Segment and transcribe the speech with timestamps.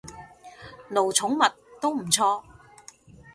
[0.89, 2.41] 奴寵物，都唔錯